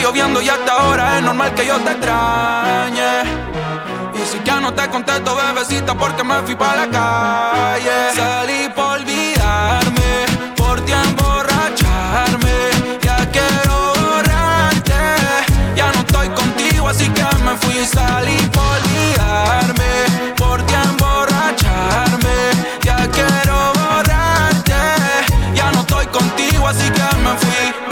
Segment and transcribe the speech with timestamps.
[0.00, 3.22] Lloviendo y hasta ahora es normal que yo te extrañe.
[4.14, 8.12] Y si ya no te contesto, bebecita, porque me fui para la calle.
[8.14, 12.98] Salí por olvidarme, por ti emborracharme.
[13.00, 14.92] Ya quiero borrarte.
[15.74, 17.86] Ya no estoy contigo, así que me fui.
[17.86, 18.36] Salí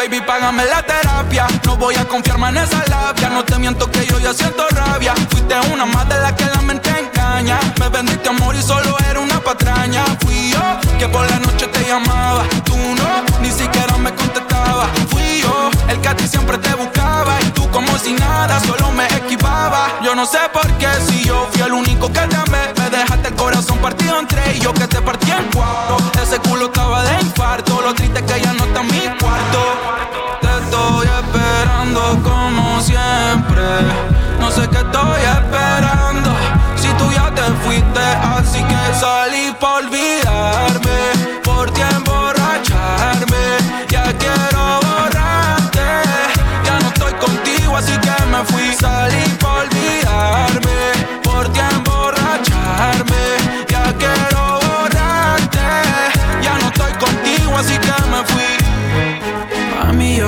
[0.03, 1.47] Baby, págame la terapia.
[1.65, 3.29] No voy a confiarme en esa labia.
[3.29, 5.15] No te miento que yo ya siento rabia.
[5.31, 7.61] Fuiste una más de la que la mente engaña.
[7.79, 10.05] Me vendiste amor y solo era una patraña.
[10.23, 10.61] Fui yo
[10.99, 12.43] que por la noche te llamaba.
[12.65, 14.89] Tú no, ni siquiera me contestaba.
[15.09, 17.39] Fui yo el que a ti siempre te buscaba.
[17.43, 19.87] Y tú como si nada, solo me esquivaba.
[20.03, 22.75] Yo no sé por qué, si yo fui el único que te amé.
[22.77, 25.99] Me dejaste el corazón partido entre y yo que te partí en cuatro.
[26.21, 27.81] Ese culo estaba de infarto.
[27.81, 29.92] Lo triste es que ya no está en mi cuarto.
[30.41, 33.65] Te estoy esperando como siempre.
[34.41, 36.31] No sé qué estoy esperando.
[36.77, 41.41] Si tú ya te fuiste, así que salí por olvidarme.
[41.45, 41.83] Por ti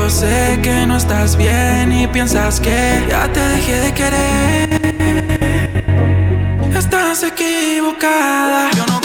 [0.04, 4.68] yo sé que no estás bien y piensas que ya te dejé de querer.
[6.76, 8.70] Estás equivocada.
[8.76, 9.00] Yo no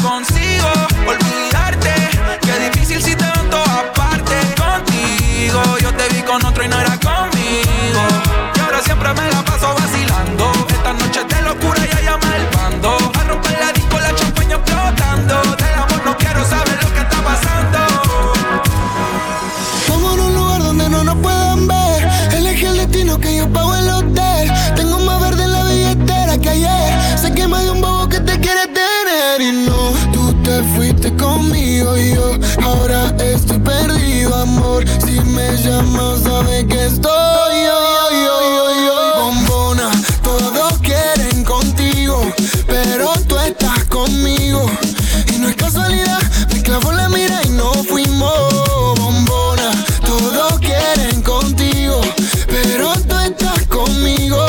[35.79, 37.09] me llamas, sabes que estoy.
[39.17, 39.91] Bombona,
[40.23, 42.21] todos quieren contigo,
[42.67, 44.65] pero tú estás conmigo.
[45.33, 46.19] Y no es casualidad,
[46.53, 49.71] me clavó la mira y no fuimos bombona.
[50.05, 52.01] Todos quieren contigo,
[52.47, 54.45] pero tú estás conmigo.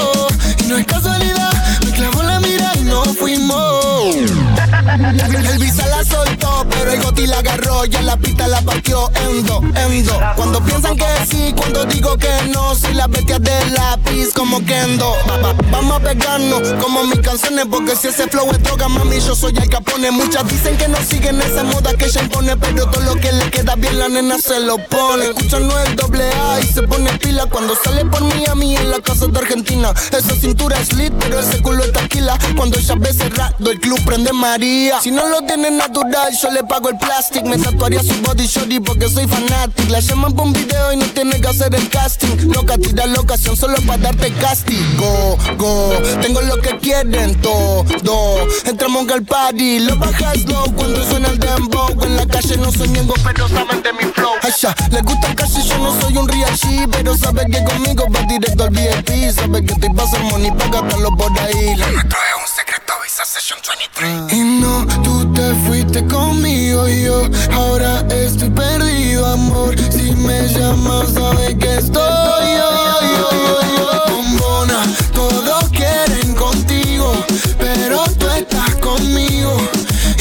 [0.59, 1.53] Y no es casualidad,
[1.85, 4.15] me clavó la mira y no fuimos.
[5.51, 7.71] El visa la soltó, pero el goti la agarró.
[7.87, 8.17] La pista la
[10.71, 12.75] piensan que sí, cuando digo que no.
[12.75, 15.13] Soy la bestia del lápiz como Kendo.
[15.29, 17.67] Va- va- Vamos a pegarnos como mis canciones.
[17.71, 20.11] Porque si ese flow es droga, mami, yo soy el capone.
[20.11, 22.57] Muchas dicen que no siguen esa moda que ella impone.
[22.57, 25.27] Pero todo lo que le queda bien, la nena se lo pone.
[25.27, 27.47] Escucha no el doble A y se pone pila.
[27.47, 29.93] Cuando sale por mí a mí en la casa de Argentina.
[30.13, 32.39] Esa cintura es lit, pero ese culo es taquila.
[32.57, 35.01] Cuando ella ve cerrado, el club prende María.
[35.01, 37.43] Si no lo tiene natural, yo le pago el plastic.
[37.45, 39.89] Me tatuaría su body shorty porque soy fanatic.
[39.91, 42.53] La llaman un video y no tiene que hacer el casting.
[42.53, 45.37] Loca, tira la ocasión solo para darte castigo.
[45.57, 47.85] Go, tengo lo que quieren todo.
[48.65, 51.91] Entramos al party, lo bajas low cuando suena el dembow.
[52.03, 54.33] En la calle no soy miembro, pero saben de mi flow.
[54.43, 58.07] Ay, ya, le gusta el y yo no soy un G, pero sabe que conmigo
[58.15, 59.31] va directo al VIP.
[59.35, 61.77] Sabe que estoy pasando money para gastarlo por ahí.
[61.77, 64.33] Lo nuestro es un secreto, Visa Session 23.
[64.33, 67.23] Y no, tú te fuiste conmigo y yo
[67.53, 69.75] ahora estoy perdido, amor.
[69.91, 72.71] Si me llamas, sabes que estoy yo,
[73.03, 74.15] yo, yo, yo.
[74.15, 74.83] Bombona,
[75.15, 77.13] todos quieren contigo,
[77.59, 79.57] pero tú estás conmigo.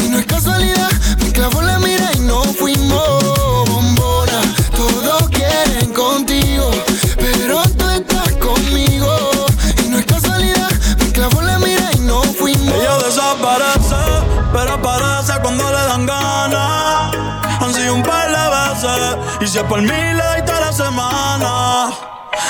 [0.03, 3.67] Y no es casualidad, me clavó la mira y no fuimos.
[3.69, 4.41] Bombona,
[4.75, 6.69] todos quieren contigo,
[7.17, 9.15] pero tú estás conmigo.
[9.83, 12.73] Y no es casualidad, me clavó la mira y no fuimos.
[12.75, 14.03] Ella desaparece,
[14.53, 17.15] pero aparece cuando le dan ganas.
[17.61, 20.18] Han sido un par de veces, y si es por mí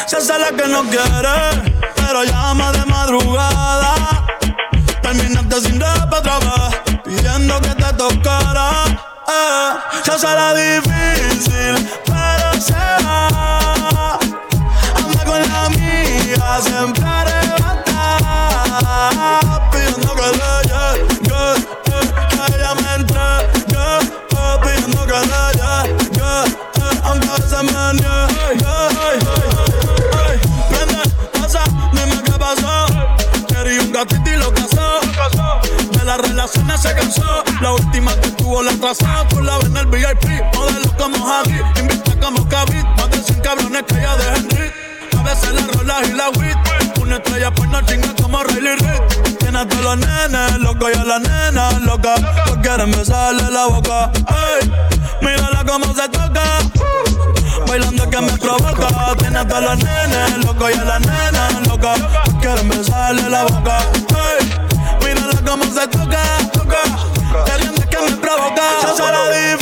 [0.09, 4.25] Se hace la que no quiere, pero llama de madrugada.
[5.03, 8.85] Terminaste sin rap otra vez, pidiendo que te tocara.
[9.27, 9.73] Eh,
[10.03, 14.17] se hace la difícil, pero se va.
[14.95, 16.98] Anda con la amiga, siempre
[36.79, 40.91] se cansó La última que tuvo la trazó Tú la ves en el VIP Modelo
[40.97, 44.89] como Javi Invita como Kavit Más de 100 cabrones que ella de Henry
[45.19, 46.57] a veces la rola y la wit.
[47.01, 49.37] Una estrella por no chingar como Riley Reid.
[49.37, 52.15] Tiene a todos los nenes loco y a la nena loca.
[52.47, 54.11] No quieren besarle la boca.
[54.13, 54.71] Ey,
[55.21, 56.43] mírala cómo se toca.
[57.67, 59.15] Bailando que me provoca.
[59.17, 61.95] Tiene a todos los nenes loco y a la nena loca.
[61.97, 63.79] No quieren besarle la boca.
[64.39, 64.53] Ey,
[65.05, 66.58] mírala cómo se toca.
[67.89, 68.61] Que me provoca.
[68.81, 69.58] Difícil,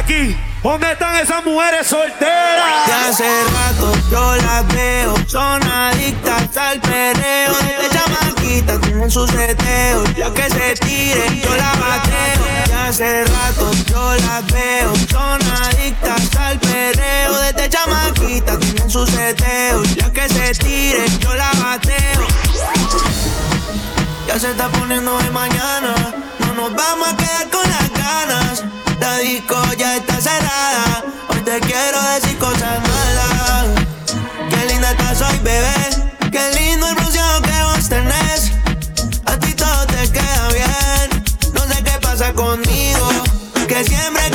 [0.00, 0.36] aquí.
[0.62, 2.86] ¿Dónde están esas mujeres solteras?
[2.86, 7.52] De hace rato yo las veo, son adictas al perreo.
[7.54, 12.66] De chamaquita tienen sus seteos, ya que se tiren yo la bateo.
[12.66, 17.38] De hace rato yo las veo, son adictas al perreo.
[17.40, 22.26] Desde chamaquita tienen sus seteos, ya que se tiren yo la bateo.
[24.26, 25.94] Ya se está poniendo de mañana,
[26.38, 28.64] no nos vamos a quedar con las ganas.
[29.00, 31.04] La disco ya está cerrada.
[31.28, 33.66] Hoy te quiero decir cosas malas.
[34.50, 36.30] Qué linda estás hoy, bebé.
[36.30, 38.52] Qué lindo el bronceado que vos tenés.
[39.24, 41.24] A ti todo te queda bien.
[41.54, 43.08] No sé qué pasa conmigo.
[43.66, 44.29] Que siempre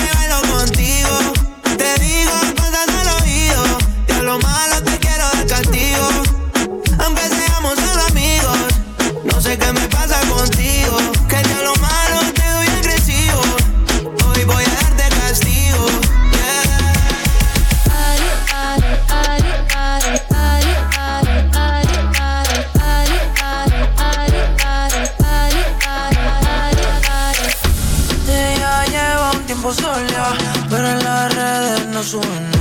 [32.05, 32.54] 说了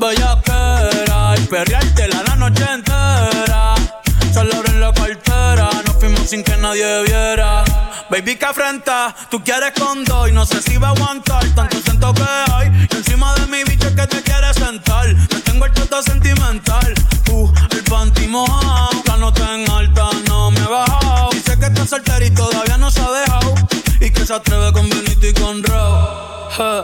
[0.00, 1.40] Bellaqueras.
[1.40, 3.74] Y perreártela la noche entera.
[4.32, 5.68] Solo abren la cartera.
[5.84, 7.64] Nos fuimos sin que nadie viera.
[8.08, 11.78] Baby, que afrenta, tú quieres con dos y no sé si va a aguantar tanto
[11.80, 12.88] siento que hay.
[12.90, 15.06] Y encima de mi bicho que te quieres sentar.
[15.14, 16.94] Me tengo el trato sentimental.
[17.30, 21.30] Uh, el panty mojado, la nota en alta no me he bajado.
[21.32, 23.54] Dice que está soltera y todavía no se ha dejado.
[24.00, 25.62] Y que se atreve con Benito y con.
[26.62, 26.82] Eh,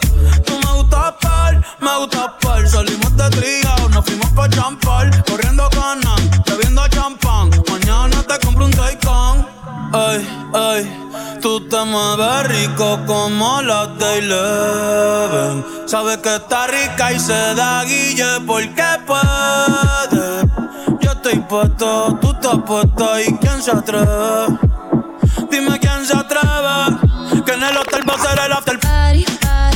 [4.87, 5.25] pa' champar.
[5.25, 7.51] Corriendo canas, bebiendo champán.
[7.71, 9.47] Mañana te compro un Taycan.
[9.93, 10.21] Ay,
[10.55, 15.65] ay, tú te mueves rico como las de Eleven.
[15.87, 20.47] Sabes que está rica y se da guille porque puede.
[21.01, 24.59] Yo estoy puesto, tú estás puesto y quién se atreve.
[25.51, 27.45] Dime quién se atreve.
[27.45, 28.79] Que en el hotel va a ser el after.
[28.83, 29.76] En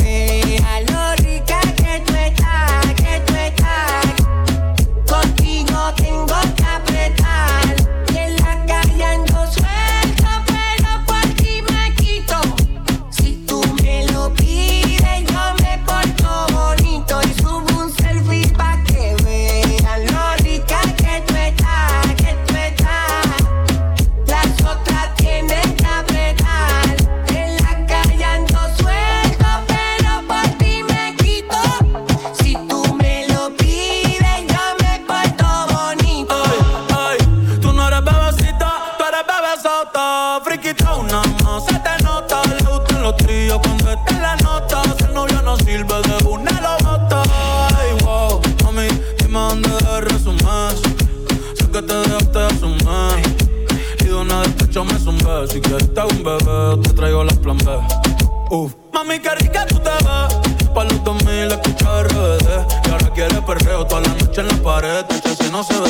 [57.57, 58.55] plan B.
[58.55, 58.75] Uf.
[58.93, 60.69] Mami, qué rica tú te ves.
[60.73, 62.67] Pa' los 2000 escucha RBD.
[62.85, 65.05] Y ahora quiere perreo toda la noche en la pared.
[65.05, 65.89] Te si no se ve.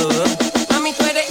[0.70, 1.31] Mami, tú eres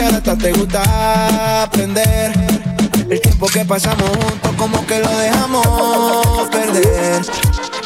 [0.00, 2.32] ahora te gusta aprender.
[3.10, 7.22] El tiempo que pasamos juntos como que lo dejamos perder.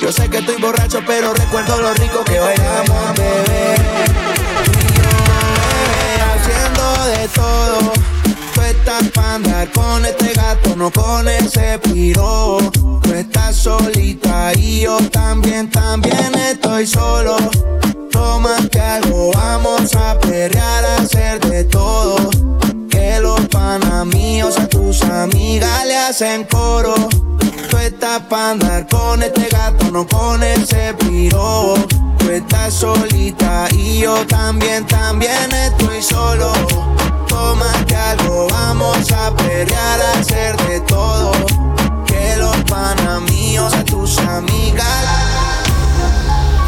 [0.01, 3.19] Yo sé que estoy borracho, pero recuerdo lo rico que bailamos.
[4.79, 7.93] Y yo, haciendo de todo.
[8.55, 12.59] Tú estás para andar con este gato, no con ese piro.
[13.03, 17.37] Tú estás solita y yo también, también estoy solo.
[18.17, 22.31] Tómate algo, vamos a perrear, a hacer de todo
[23.21, 26.95] los panas míos a tus amigas le hacen coro.
[27.71, 31.75] Tú estás pa' andar con este gato, no con ese piro.
[32.19, 36.53] Tú estás solita y yo también, también estoy solo.
[37.29, 41.33] Tómate algo, vamos a pelear, a hacer de todo.
[42.07, 45.46] Que los panas míos a tus amigas.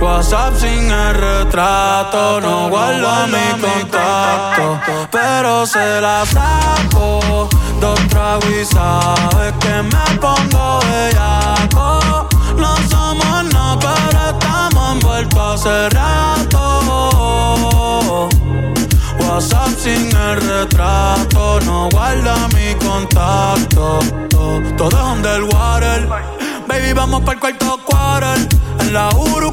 [0.00, 4.80] WhatsApp sin el retrato, no guarda mi contacto,
[5.10, 7.48] pero se la saco.
[7.78, 12.28] Dos tragos y sabes que me pongo bellaco.
[12.56, 16.60] No somos nada, pero estamos envueltos hace rato.
[19.18, 23.98] WhatsApp sin el retrato, no guarda mi contacto.
[24.78, 26.08] Todo es underwater.
[26.66, 28.48] Baby, vamos para el cuarto quarter
[28.92, 29.52] la Uru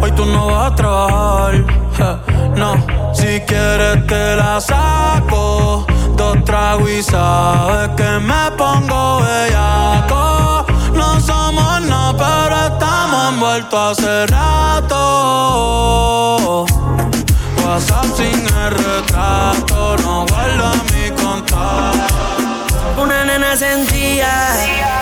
[0.00, 2.20] hoy tú no vas a trabajar.
[2.56, 2.74] no,
[3.12, 5.86] si quieres te la saco.
[6.16, 10.66] Dos tragos y sabes que me pongo bellaco.
[10.94, 14.96] No somos nada, pero estamos envueltos hace rato.
[17.64, 23.00] WhatsApp sin el retrato, no guarda mi contacto.
[23.00, 24.32] Una nena sentía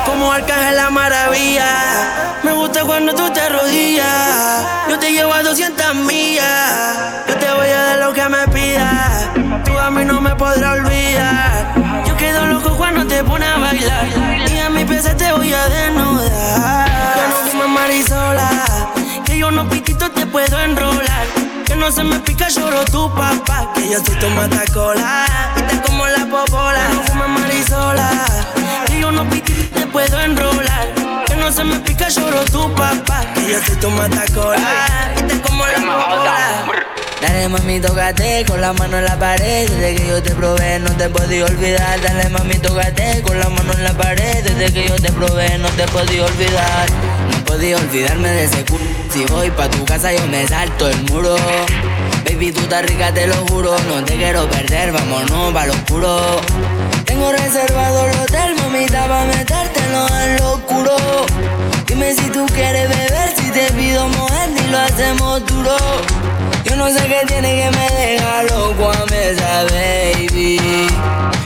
[0.05, 2.26] como arcángel la maravilla.
[2.43, 4.07] Me gusta cuando tú te rodillas.
[4.89, 7.25] Yo te llevo a 200 millas.
[7.29, 9.29] Yo te voy a dar lo que me pidas.
[9.65, 11.75] Tú a mí no me podrás olvidar.
[12.07, 14.07] Yo quedo loco cuando te pones a bailar.
[14.49, 16.89] Y a mi pieza te voy a desnudar.
[17.17, 18.51] Yo no fumo marisola.
[19.25, 21.27] Que yo no piquito te puedo enrolar.
[21.65, 23.73] Que no se me pica, lloro tu papá.
[23.75, 25.27] Que yo soy tu matacola.
[25.57, 26.89] Viste como la popola.
[26.93, 28.56] No fumas marisola.
[29.07, 29.31] Que yo no
[29.73, 33.25] te puedo enrolar no se me pica, lloro tu papá.
[33.35, 35.13] Que yo soy tu matacola.
[35.15, 36.65] Viste como la mola.
[37.21, 39.69] Dale mami, tócate con la mano en la pared.
[39.71, 42.01] Desde que yo te probé, no te podía olvidar.
[42.01, 44.43] Dale mami, tócate con la mano en la pared.
[44.43, 46.89] Desde que yo te probé, no te podía olvidar.
[47.31, 48.85] No podía olvidarme de ese culo.
[49.13, 51.37] Si voy pa' tu casa, yo me salto el muro.
[52.27, 53.77] Baby, tú estás rica, te lo juro.
[53.89, 56.41] No te quiero perder, vámonos pa' lo oscuro.
[57.05, 60.97] Tengo reservado el hotel, mamita, pa' metértelo en lo oscuro.
[61.87, 65.77] Dime si tú quieres beber, si te pido mover, y lo hacemos duro.
[66.67, 70.89] Yo no sé qué tiene que me deja loco a mesa, baby.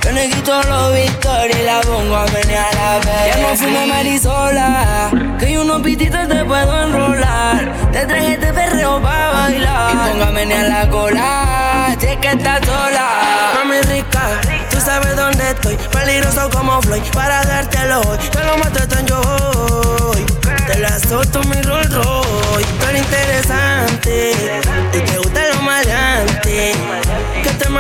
[0.03, 3.87] Yo le quito los victorias y la pongo a menear a la Ya no fumo
[3.87, 7.71] marisola, que yo unos pititos te puedo enrolar.
[7.93, 9.93] Te traje este perreo pa' bailar.
[9.93, 13.53] Y póngame a la cola, si es que estás sola.
[13.57, 15.77] Mami rica, tú sabes dónde estoy.
[15.93, 18.19] Peligroso como Floyd, para dártelo hoy.
[18.33, 20.25] Te lo mato en yo hoy.
[20.67, 22.69] Te la solto mi Rolls Royce.
[22.81, 24.33] Pero interesante,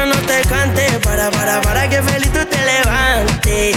[0.00, 3.76] Mano te cante, para, para, para que feliz tú te levantes.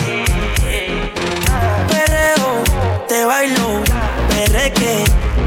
[1.89, 2.63] Perreo,
[3.10, 3.84] te bailo,
[4.30, 5.03] perreque,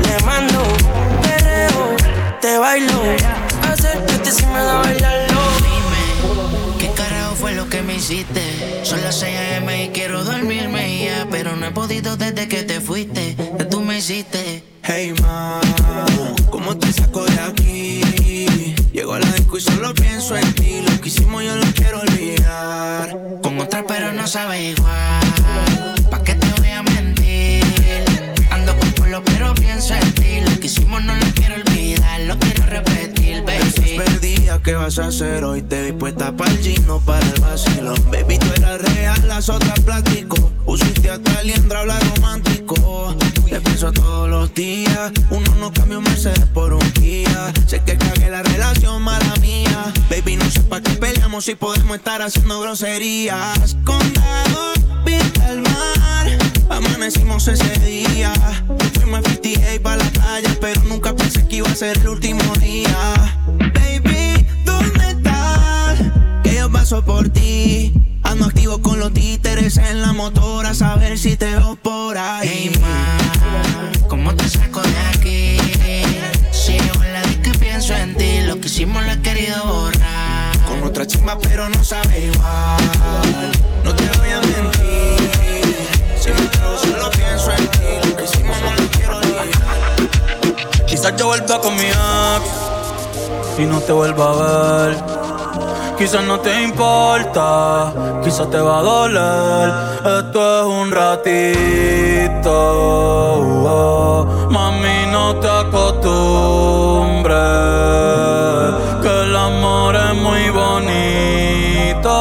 [0.07, 0.63] le mando.
[1.23, 1.97] Perreo,
[2.43, 3.03] te bailo,
[3.73, 5.41] acércate si me da bailarlo.
[5.65, 8.43] Dime, ¿qué carajo fue lo que me hiciste?
[8.83, 9.85] Son las 6 a.m.
[9.85, 13.35] y quiero dormirme ya, pero no he podido desde que te fuiste.
[13.57, 14.63] Que tú me hiciste.
[14.83, 15.59] Hey ma,
[24.37, 25.95] sabe igual.
[26.11, 27.65] ¿Pa' qué te voy a mentir?
[28.51, 30.41] Ando con pueblo pero pienso en ti.
[30.47, 33.97] Lo que hicimos no lo quiero olvidar, lo quiero repetir, baby.
[33.97, 35.63] Perdida, ¿qué vas a hacer hoy?
[35.63, 37.99] Te vi puesta para el gino, para el vacilón.
[38.11, 40.53] Baby, tú eras real, las otras plástico.
[40.67, 43.17] Pusiste a tal liendra hablar romántico.
[43.57, 45.13] Te pienso todos los días.
[45.31, 47.55] Uno no cambia Mercedes por un Kia.
[47.67, 49.95] Sé que cagué la relación, mala mía.
[50.11, 53.79] Baby, no sé para qué peleamos si podemos estar haciendo groserías.
[53.83, 54.75] Condado,
[55.07, 56.39] pinta el mar.
[56.69, 58.31] Amanecimos ese día.
[58.93, 62.43] Fuimos a 58 para la playa, pero nunca pensé que iba a ser el último
[62.61, 63.39] día.
[63.73, 65.99] Baby, ¿dónde estás?
[66.43, 67.95] Que yo paso por ti.
[68.37, 72.47] Ando activo con los títeres en la motora, a saber si te veo por ahí.
[72.53, 73.17] Hey ma,
[74.09, 75.57] ¿cómo te saco de aquí?
[76.53, 78.43] Sigo en la disco y pienso en ti.
[78.43, 80.55] Lo que hicimos lo he querido borrar.
[80.69, 83.53] Con otra chimba, pero no sabe igual.
[83.83, 85.31] No te voy a mentir.
[86.21, 88.07] Si me atrevo, solo pienso en ti.
[88.07, 90.87] Lo que hicimos no lo quiero olvidar.
[90.87, 95.26] Quizás yo vuelva con mi ex y no te vuelva a ver.
[95.99, 99.73] Quizás no te importa, quizás te va a doler.
[100.19, 102.53] Esto es un ratito.
[103.67, 104.27] oh.
[104.51, 107.35] Mami, no te acostumbres.
[109.03, 112.13] Que el amor es muy bonito.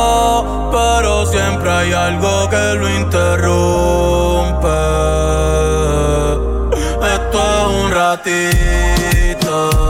[0.71, 4.67] Pero siempre hay algo que lo interrumpe.
[7.13, 9.84] Esto es un ratito.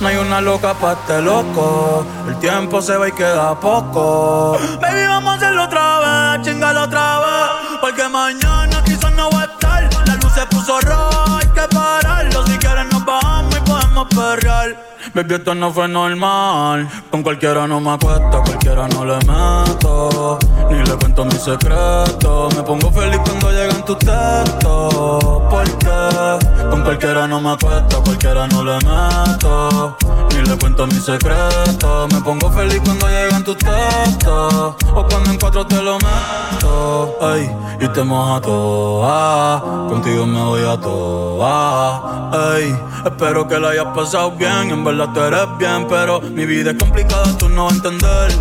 [0.00, 2.06] No hay una loca pa' este loco.
[2.28, 4.58] El tiempo se va y queda poco.
[4.80, 5.98] Baby, vamos a hacerlo otra
[6.36, 7.78] vez, chingalo otra vez.
[7.80, 10.06] Porque mañana quizás no voy a estar.
[10.06, 12.46] La luz se puso roja, hay que pararlo.
[12.46, 14.76] Si quieres nos bajamos y podemos perrear.
[15.14, 16.88] Baby, esto no fue normal.
[17.10, 20.38] Con cualquiera no me acuesto, cualquiera no le meto.
[20.70, 22.54] Ni le cuento mis secretos.
[22.54, 25.42] Me pongo feliz cuando llegan tus textos.
[25.50, 29.96] Porque con cualquiera no me acuesto, cualquiera no le meto.
[30.30, 32.12] Ni le cuento mis secretos.
[32.12, 34.74] Me pongo feliz cuando llegan tus textos.
[34.94, 37.16] O cuando en cuatro te lo meto.
[37.20, 39.60] Ay, y te moja toda.
[39.88, 42.30] Contigo me voy a toa.
[42.32, 44.70] Ay, espero que la hayas pasado bien.
[44.70, 48.32] En verdad tú eres bien, pero mi vida es complicada, tú no vas a entender.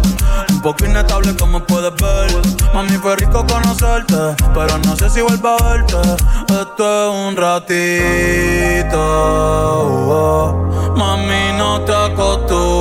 [0.50, 2.32] Un poco inestable, como puedes ver.
[2.74, 5.98] Mami, fue rico conocerte, pero no sé si vuelvo a verte.
[6.48, 8.98] Esto es un ratito.
[8.98, 10.94] oh.
[10.96, 12.75] Mami, no te acostumbres.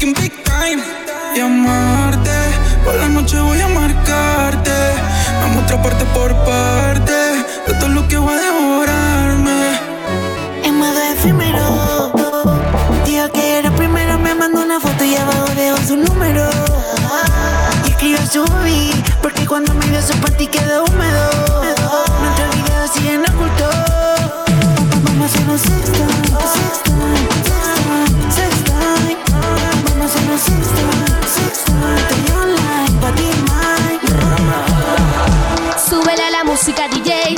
[0.00, 0.82] Fucking big time
[1.36, 2.30] Y amarte
[2.84, 4.70] Por la noche voy a marcarte
[5.42, 7.12] Vamos otra parte por parte
[7.66, 9.78] De todo lo que voy a devorarme
[10.64, 12.12] En modo efímero.
[13.04, 16.48] Dijo que era primero, me mandó una foto y abajo dejo su número.
[17.84, 21.30] Y escribió su hobby, porque cuando me vio su panty quedó húmedo.
[22.22, 23.74] Nuestros videos siguen ocultos.
[25.04, 26.09] Vamos a hacer un sex
[36.80, 37.34] música DJ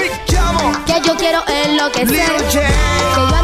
[0.86, 2.32] Que yo quiero enloquecer.
[2.32, 3.41] Que yo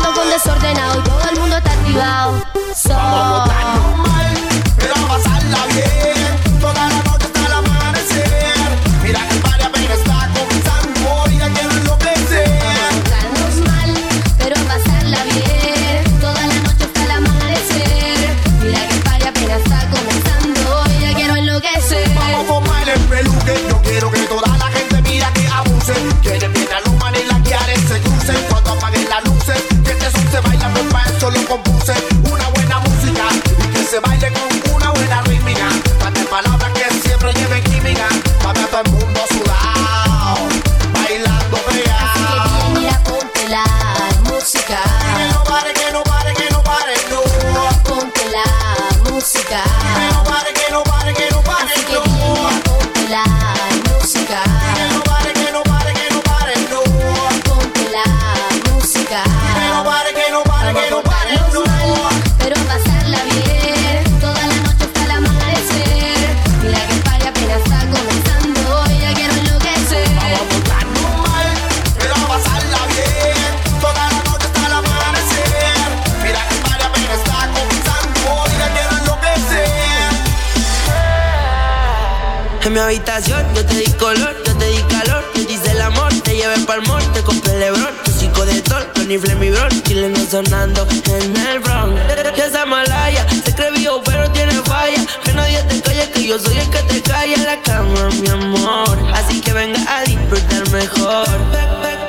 [82.79, 86.37] mi habitación yo te di color, yo te di calor, te hice el amor, te
[86.37, 90.19] llevé pa'l mall, te compré el Lebron, tu chico de tol, Tony Flemmy Bron, chileno
[90.31, 92.01] sonando en el Bronx.
[92.37, 96.39] Y esa malaya, se cree viejo pero tiene falla, que nadie te calle, que yo
[96.39, 98.97] soy el que te calla en la cama, mi amor.
[99.13, 101.27] Así que venga a disfrutar mejor.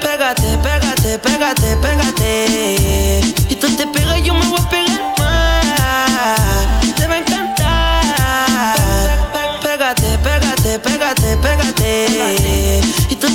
[0.01, 3.21] Pégate, pégate, pégate, pégate.
[3.49, 4.88] Y tú te pegas yo me voy a pegar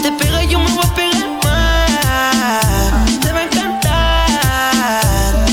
[0.05, 3.21] te pegas yo me voy a pegar más.
[3.23, 5.01] Te va a encantar.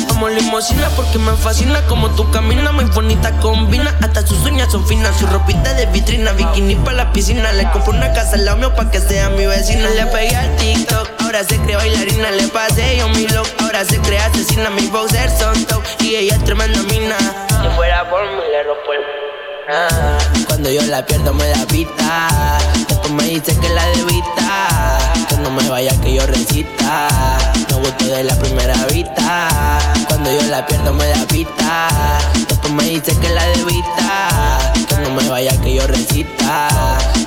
[0.10, 3.96] Como limosina porque me fascina como tú caminas, muy bonita combina.
[4.02, 7.54] Hasta sus uñas son finas, su ropita de vitrina, bikini para la piscina.
[7.54, 9.90] Le compré una casa al lado mío pa' que sea mi vecina.
[9.90, 12.32] Le pegué al TikTok, ahora se cree bailarina.
[12.32, 14.70] Le pasé yo mi look, ahora se cree asesina.
[14.70, 17.16] Mi boxer son top y ella es tremenda mina.
[17.18, 19.31] Si fuera por mí, le rompo el
[19.70, 24.98] Ah, Cuando yo la pierdo me da pita Después me dice que la debita
[25.30, 27.08] Que no me vaya que yo recita
[27.70, 29.48] Me gustó de la primera vista
[30.08, 31.88] Cuando yo la pierdo me da pita
[32.48, 34.58] Después me dice que la debita
[34.90, 36.68] Que no me vaya que yo recita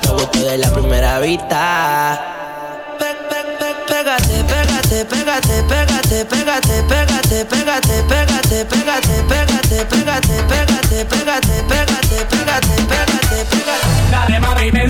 [0.03, 2.31] Me gustó de la primera vista
[3.87, 11.44] Pégate, pégate, pégate, pégate, pégate, pégate, pégate, pégate, pégate, pégate, pégate, pégate, pégate, pégate,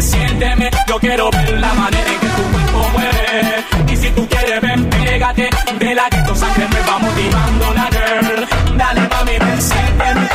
[0.01, 0.69] Siénteme.
[0.87, 3.93] Yo quiero ver la manera en que tu cuerpo mueve.
[3.93, 5.49] Y si tú quieres, ven, pégate.
[5.79, 8.77] De la que tu sangre me va motivando la girl.
[8.77, 10.34] Dale mami, ven, siénteme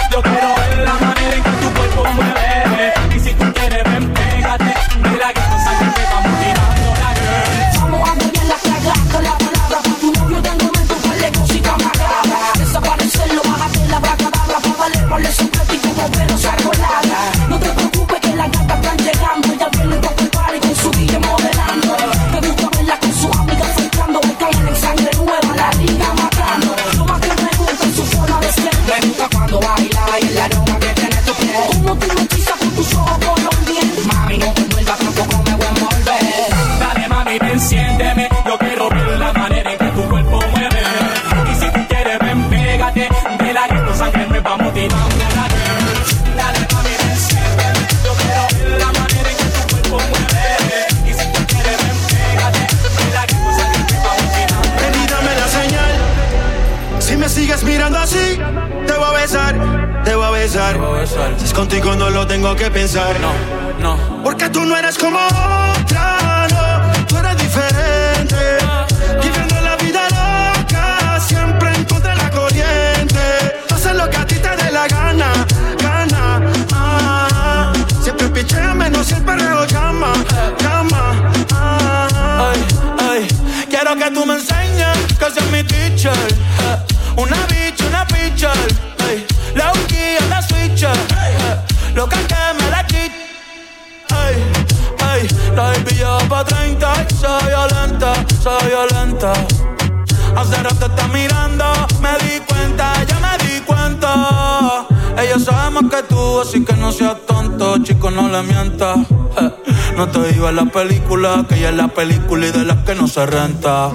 [112.90, 113.90] que no se renta.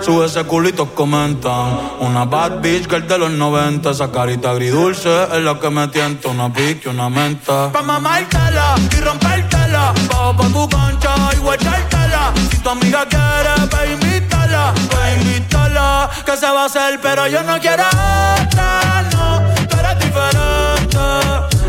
[0.00, 1.78] Sube ese culito, comentan.
[2.00, 3.90] Una bad bitch girl de los 90.
[3.90, 6.28] Esa carita agridulce es la que me tienta.
[6.28, 7.70] Una pique, una menta.
[7.70, 9.92] Pa' mamártela y rompértela.
[10.08, 12.32] Bajo pa' tu cancha y guachártela.
[12.50, 14.72] Si tu amiga quiere, ve invítala.
[14.90, 16.08] Ve invítala.
[16.24, 19.42] Que se va a hacer, pero yo no quiero otra, no.
[19.68, 21.04] Tú eres diferente.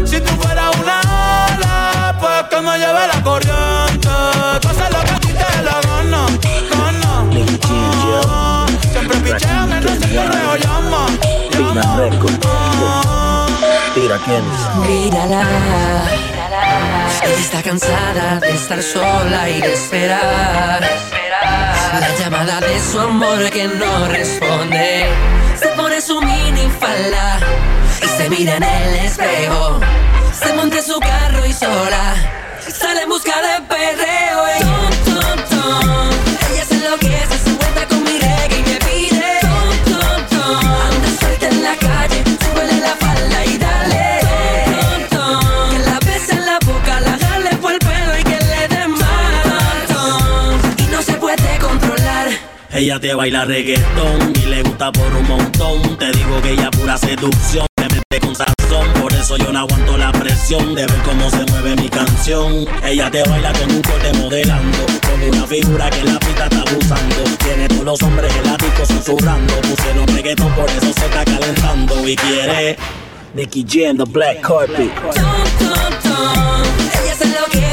[0.05, 0.99] Si tú fueras una
[1.45, 4.09] ala, pues que me lleve la corriente.
[4.61, 5.32] Tú haces lo que
[9.39, 11.07] Llama.
[13.93, 14.43] Tira quién.
[14.87, 15.43] Mírala.
[17.39, 20.81] Está cansada de estar sola y de esperar.
[21.99, 25.09] La llamada de su amor que no responde.
[25.59, 27.39] Se pone su mini falda
[28.01, 29.79] y se mira en el espejo.
[30.33, 32.15] Se monta en su carro y sola
[32.71, 34.43] sale en busca de perreo.
[34.59, 34.63] Y.
[36.53, 37.92] Ella se enloquece, se encuentra con
[52.75, 55.95] Ella te baila reggaetón y le gusta por un montón.
[55.97, 57.67] Te digo que ella pura seducción.
[57.77, 61.45] Me mete con sazón, por eso yo no aguanto la presión de ver cómo se
[61.51, 62.65] mueve mi canción.
[62.83, 67.15] Ella te baila con un corte modelando, con una figura que la pista está abusando.
[67.43, 69.53] Tiene todos los hombres eláticos susurrando.
[69.61, 72.77] Pusieron reggaetón, por eso se está calentando y quiere.
[73.35, 74.91] Nicky Jam, the black carpet.
[77.03, 77.72] Ella se enloquece,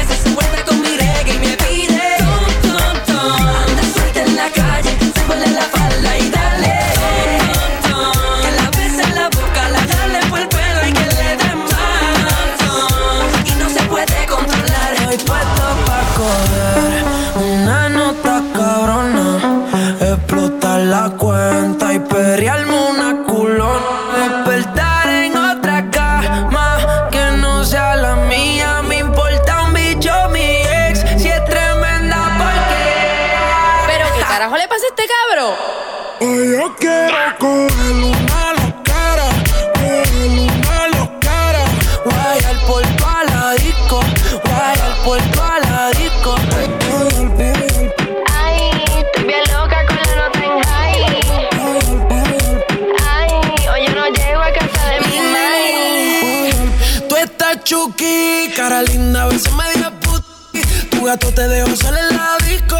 [58.71, 60.61] cara linda, a veces media puti.
[60.89, 62.77] Tu gato te dejó salir en la disco.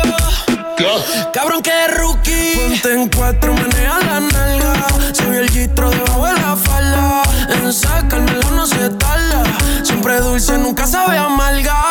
[1.34, 2.56] Cabrón que rookie.
[2.56, 4.88] Ponte en cuatro, menea la nalga.
[5.12, 7.24] Se vio el gistro debajo de la falda.
[7.50, 9.44] En sacármela no se tarda.
[9.84, 11.91] Siempre dulce, nunca sabe amarga.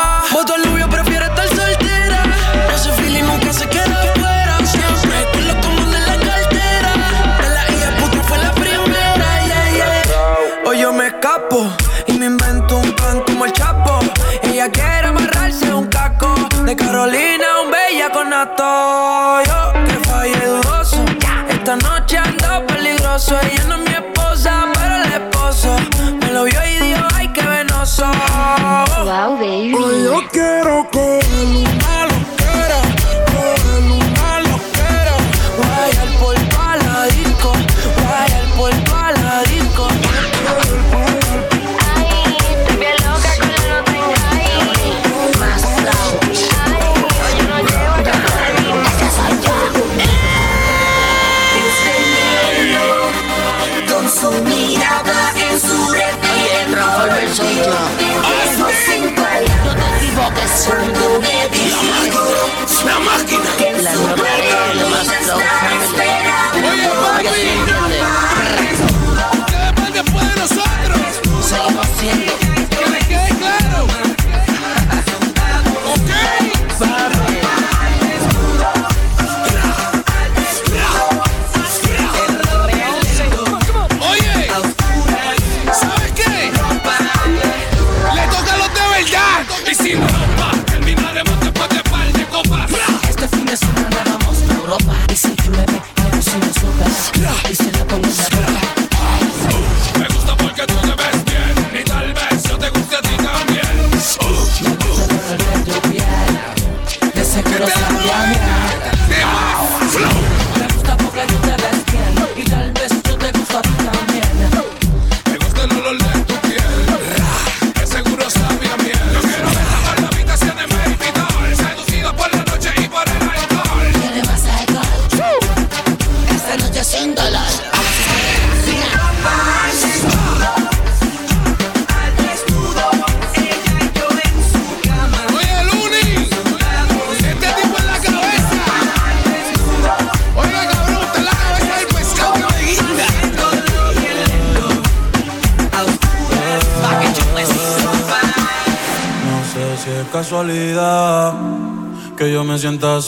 [23.30, 23.59] Peligroso.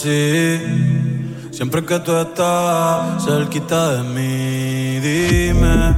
[0.03, 5.95] Siempre que tú estás cerquita de mí, dime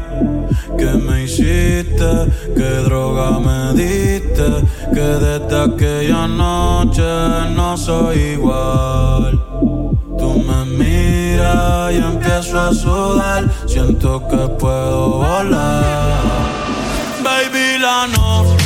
[0.77, 4.45] que me hiciste, qué droga me diste,
[4.93, 7.01] que desde aquella noche
[7.55, 9.43] no soy igual.
[10.19, 16.19] Tú me miras y empiezo a sudar, siento que puedo volar.
[17.23, 18.64] Baby, la noche.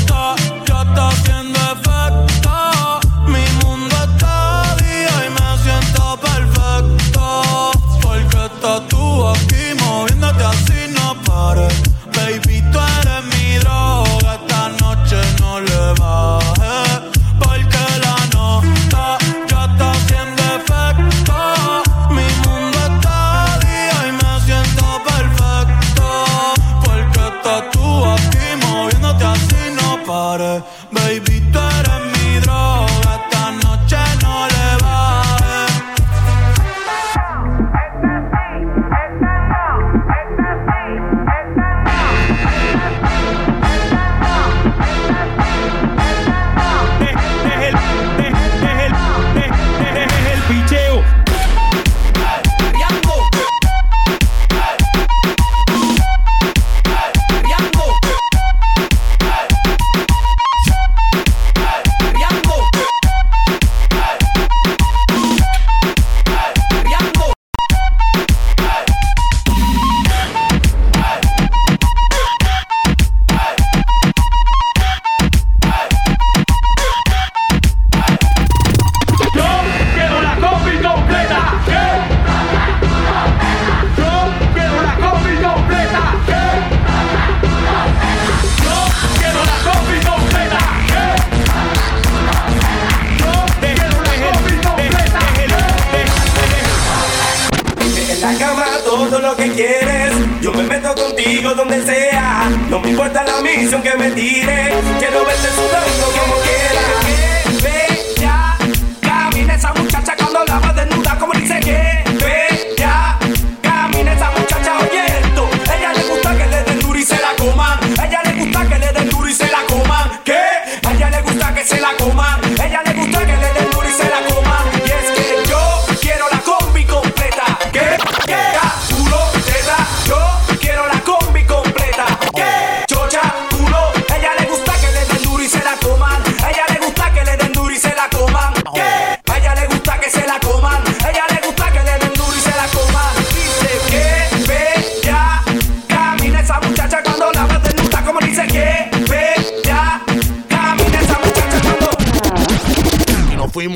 [98.38, 100.13] cama todo lo que quieres.
[100.41, 102.49] Yo me meto contigo donde sea.
[102.69, 104.75] No me importa la misión que me tires.
[104.99, 106.48] Quiero verte sudando como que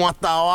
[0.04, 0.50] uma tal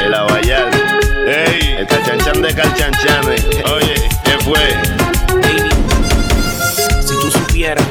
[0.00, 0.82] el abayarse.
[1.26, 2.48] Ey, el cachanchan de.
[2.50, 3.64] Eh.
[3.74, 3.94] Oye,
[4.24, 4.60] ¿qué fue?
[5.40, 5.70] Baby,
[7.00, 7.86] si tú supieras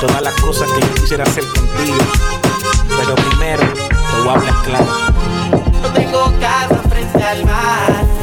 [0.00, 1.98] todas las cosas que yo quisiera hacer contigo,
[2.88, 4.86] pero primero te voy a hablar claro.
[5.82, 8.15] No tengo casa frente al mar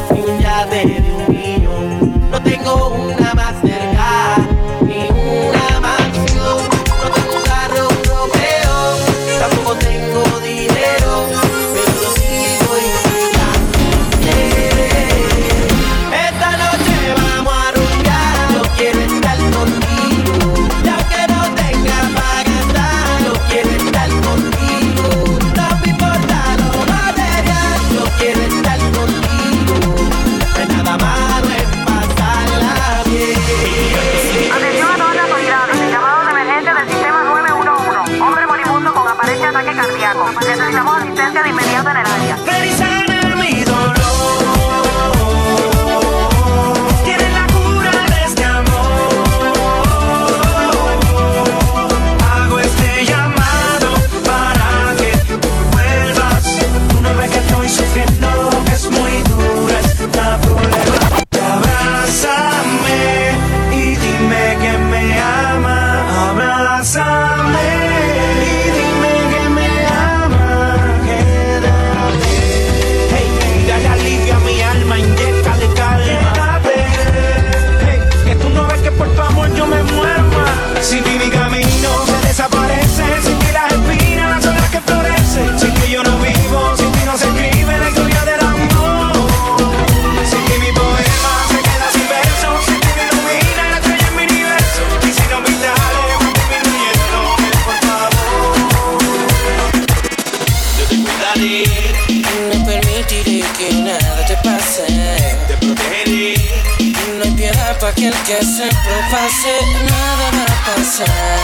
[108.26, 109.54] que siempre pase
[109.90, 111.38] nada va a pasar.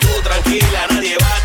[0.00, 1.44] Tú tranquila, nadie va a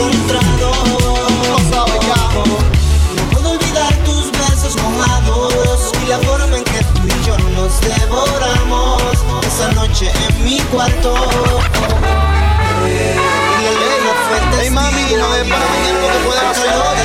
[0.00, 0.72] encontrado.
[3.16, 7.80] No puedo olvidar tus besos mojados y la forma en que tú y yo nos
[7.80, 9.02] devoramos
[9.46, 11.14] esa noche en mi cuarto.
[14.58, 16.99] Hey, mami, no es para mañana, no te puedes.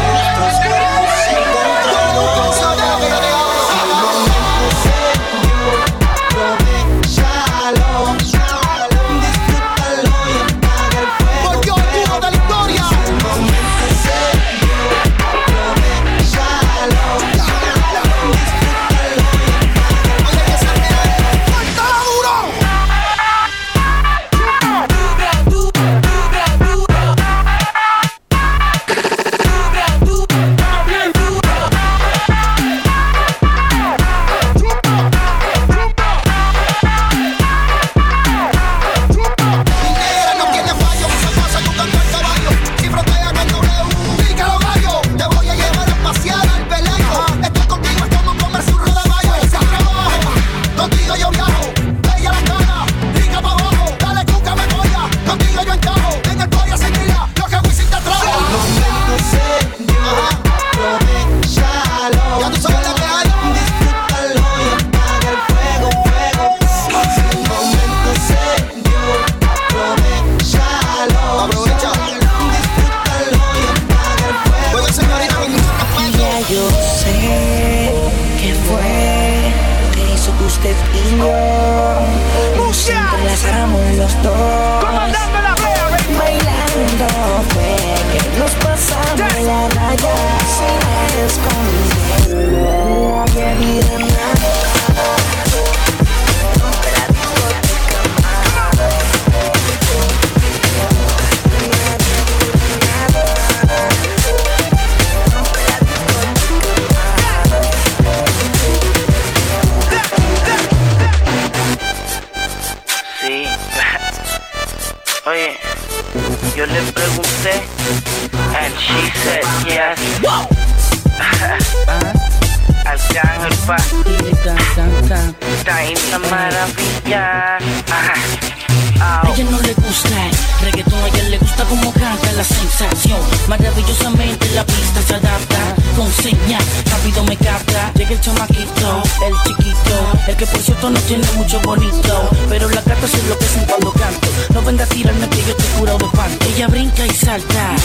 [133.47, 136.61] Maravillosamente la pista se adapta con señas,
[136.91, 137.93] rápido me capta.
[137.93, 139.95] Llega el chamaquito, el chiquito,
[140.27, 142.29] el que por cierto no tiene mucho bonito.
[142.49, 144.27] Pero la gata se enloquecen cuando canto.
[144.53, 146.37] No venga a tirarme que yo te curo de pan.
[146.53, 147.75] Ella brinca y salta,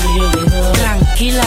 [0.72, 1.44] tranquila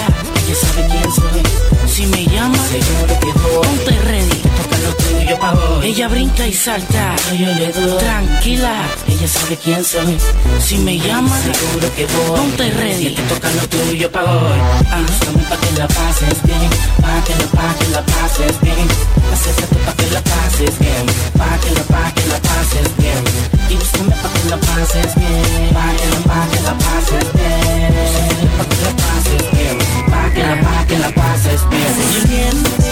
[5.84, 7.98] Ella brinca y salta, yo le doy.
[8.00, 8.74] Tranquila,
[9.08, 10.18] ella sabe quién soy.
[10.60, 12.40] Si me llama, seguro que voy.
[12.40, 14.60] Ponte ready, si te toca lo tuyo pa' hoy.
[14.90, 14.96] Ah.
[14.96, 16.70] Ajustame pa' que la pases bien,
[17.02, 18.88] pa' que la, pa' que la pases bien.
[19.34, 21.06] Acércate pa' que la pases bien,
[21.38, 23.24] pa' que la, pa' que la pases bien.
[23.70, 27.92] Y búscame pa' que la pases bien, pa' que la, pa' que la pases bien.
[27.92, 29.78] Búscame pa' que la pases bien,
[30.10, 31.60] pa' que la, pa' que la pases.
[31.70, 32.83] Bien.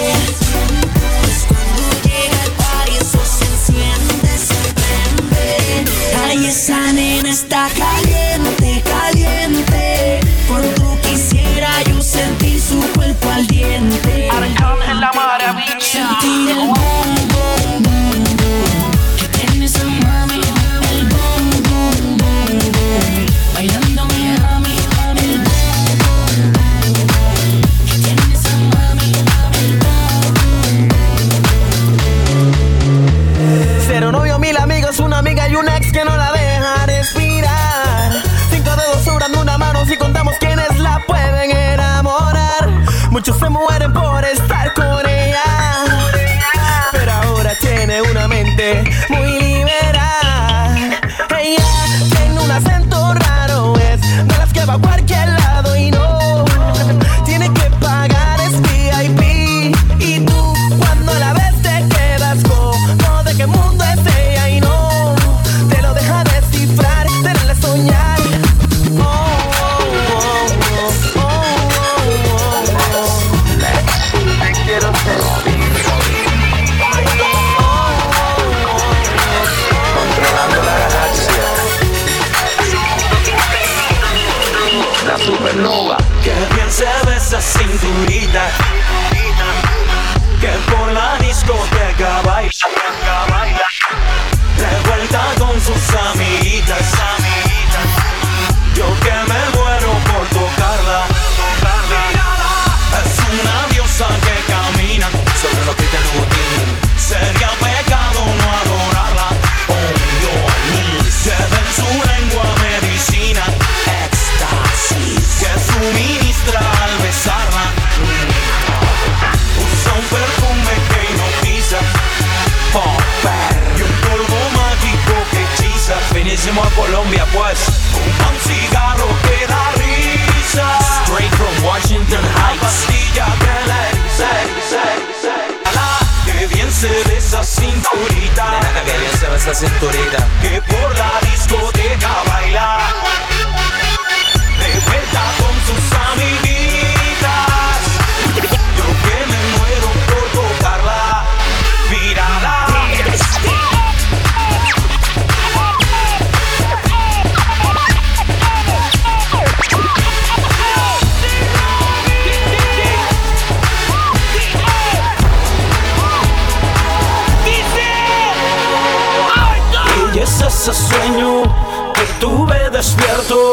[172.81, 173.51] despierto,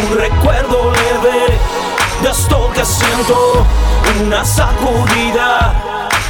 [0.00, 1.58] un recuerdo leve
[2.22, 3.66] de esto que siento,
[4.24, 5.89] una sacudida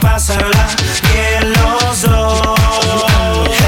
[0.00, 0.66] pasarla
[1.12, 2.04] bien los.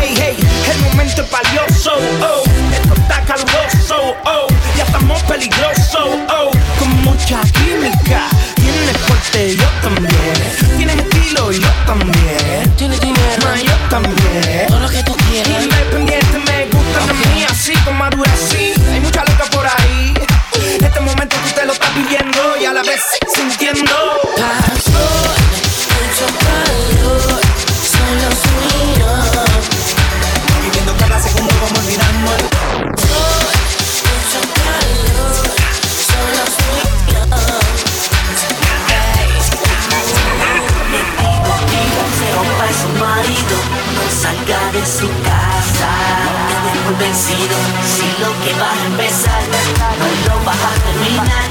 [0.01, 0.37] Hey, hey,
[0.73, 2.43] el momento es valioso, oh.
[2.73, 4.47] Esto está caluroso, oh.
[4.77, 6.51] Ya estamos peligrosos, oh.
[6.79, 8.26] Con mucha química.
[44.27, 45.91] salga de su casa.
[46.85, 49.43] No si lo que va a empezar
[50.01, 51.49] no lo vas a terminar.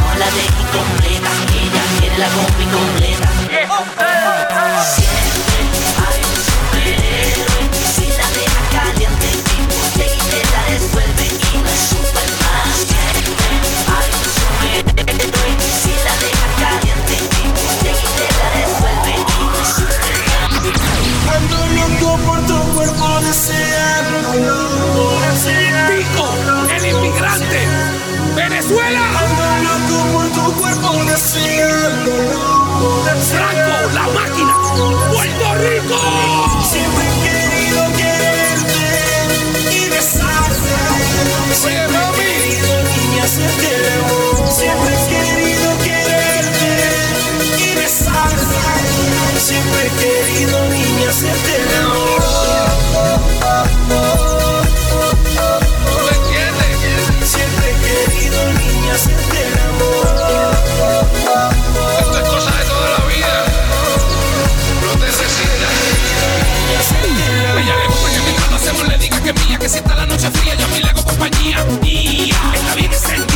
[0.00, 1.30] No la dejes completa,
[1.62, 3.28] ella quiere la combi completa.
[4.98, 5.17] Yeah.
[32.08, 34.54] Franco, la máquina,
[35.12, 35.98] Puerto Rico.
[36.62, 38.88] Siempre he querido quererte
[39.76, 40.74] y besarte.
[41.52, 43.24] Siempre he querido y me.
[44.50, 46.72] Siempre he querido quererte
[47.58, 48.58] y besarte.
[49.38, 52.27] Siempre he querido y me.
[70.18, 71.64] noche fría yo me la hago compañía.
[71.80, 72.34] Mía.
[72.54, 73.27] Está bien,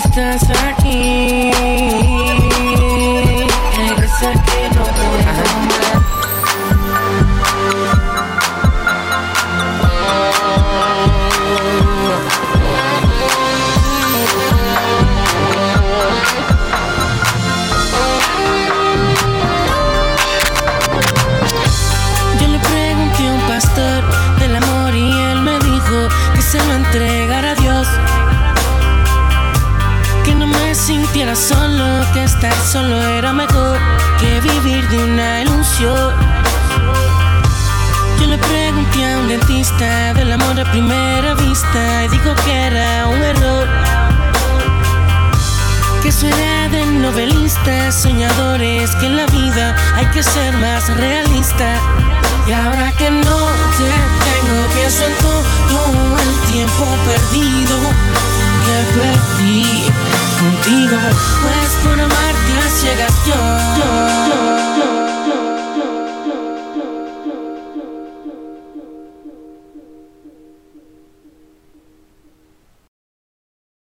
[0.00, 0.44] distance.
[0.50, 0.77] I